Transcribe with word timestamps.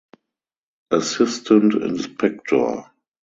Assistant 0.89 1.75
Inspector. 1.75 2.81